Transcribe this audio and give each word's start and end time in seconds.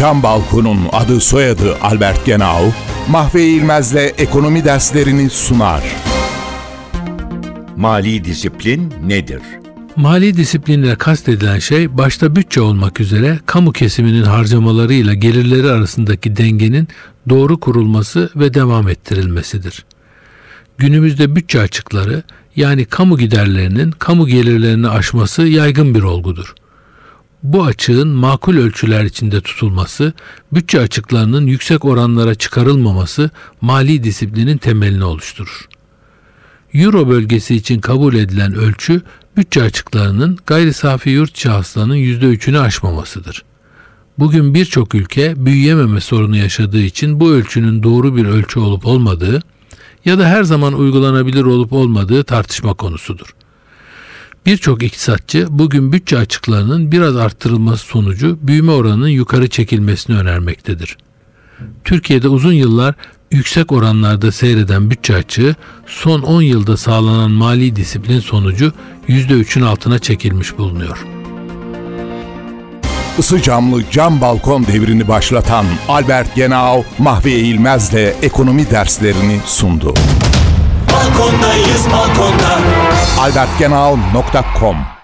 Cam 0.00 0.22
Balkon'un 0.22 0.78
adı 0.92 1.20
soyadı 1.20 1.76
Albert 1.82 2.26
Genau, 2.26 2.72
Mahve 3.08 3.44
İlmez'le 3.44 4.14
ekonomi 4.18 4.64
derslerini 4.64 5.30
sunar. 5.30 5.82
Mali 7.76 8.24
disiplin 8.24 8.94
nedir? 9.06 9.40
Mali 9.96 10.36
disiplinle 10.36 10.94
kastedilen 10.94 11.58
şey 11.58 11.98
başta 11.98 12.36
bütçe 12.36 12.60
olmak 12.60 13.00
üzere 13.00 13.38
kamu 13.46 13.72
kesiminin 13.72 14.22
harcamalarıyla 14.22 15.14
gelirleri 15.14 15.70
arasındaki 15.70 16.36
dengenin 16.36 16.88
doğru 17.28 17.60
kurulması 17.60 18.30
ve 18.36 18.54
devam 18.54 18.88
ettirilmesidir. 18.88 19.84
Günümüzde 20.78 21.36
bütçe 21.36 21.60
açıkları 21.60 22.22
yani 22.56 22.84
kamu 22.84 23.18
giderlerinin 23.18 23.90
kamu 23.90 24.26
gelirlerini 24.26 24.88
aşması 24.88 25.42
yaygın 25.42 25.94
bir 25.94 26.02
olgudur. 26.02 26.54
Bu 27.42 27.64
açığın 27.64 28.08
makul 28.08 28.56
ölçüler 28.56 29.04
içinde 29.04 29.40
tutulması, 29.40 30.12
bütçe 30.52 30.80
açıklarının 30.80 31.46
yüksek 31.46 31.84
oranlara 31.84 32.34
çıkarılmaması 32.34 33.30
mali 33.60 34.04
disiplinin 34.04 34.58
temelini 34.58 35.04
oluşturur. 35.04 35.68
Euro 36.74 37.08
bölgesi 37.08 37.54
için 37.54 37.80
kabul 37.80 38.14
edilen 38.14 38.54
ölçü 38.54 39.02
bütçe 39.36 39.62
açıklarının 39.62 40.38
gayri 40.46 40.72
safi 40.72 41.10
yurt 41.10 41.30
içi 41.30 41.48
hasılanın 41.48 41.96
%3'ünü 41.96 42.58
aşmamasıdır. 42.58 43.44
Bugün 44.18 44.54
birçok 44.54 44.94
ülke 44.94 45.46
büyüyememe 45.46 46.00
sorunu 46.00 46.36
yaşadığı 46.36 46.80
için 46.80 47.20
bu 47.20 47.30
ölçünün 47.30 47.82
doğru 47.82 48.16
bir 48.16 48.24
ölçü 48.24 48.60
olup 48.60 48.86
olmadığı 48.86 49.42
ya 50.04 50.18
da 50.18 50.28
her 50.28 50.42
zaman 50.42 50.72
uygulanabilir 50.72 51.44
olup 51.44 51.72
olmadığı 51.72 52.24
tartışma 52.24 52.74
konusudur. 52.74 53.34
Birçok 54.46 54.82
iktisatçı 54.82 55.46
bugün 55.50 55.92
bütçe 55.92 56.18
açıklarının 56.18 56.92
biraz 56.92 57.16
arttırılması 57.16 57.86
sonucu 57.86 58.38
büyüme 58.42 58.72
oranının 58.72 59.08
yukarı 59.08 59.48
çekilmesini 59.48 60.16
önermektedir. 60.16 60.96
Türkiye'de 61.84 62.28
uzun 62.28 62.52
yıllar 62.52 62.94
yüksek 63.30 63.72
oranlarda 63.72 64.32
seyreden 64.32 64.90
bütçe 64.90 65.16
açığı 65.16 65.54
son 65.86 66.22
10 66.22 66.42
yılda 66.42 66.76
sağlanan 66.76 67.30
mali 67.30 67.76
disiplin 67.76 68.20
sonucu 68.20 68.72
%3'ün 69.08 69.62
altına 69.62 69.98
çekilmiş 69.98 70.58
bulunuyor. 70.58 71.06
Isı 73.18 73.42
camlı 73.42 73.82
cam 73.90 74.20
balkon 74.20 74.66
devrini 74.66 75.08
başlatan 75.08 75.66
Albert 75.88 76.34
Genau, 76.36 76.84
Mahve 76.98 77.32
İlmez'le 77.32 78.14
ekonomi 78.22 78.70
derslerini 78.70 79.40
sundu. 79.46 79.94
Balkondayız 80.92 81.86
balkonda. 81.92 82.58
albertgenau.com 83.20 84.99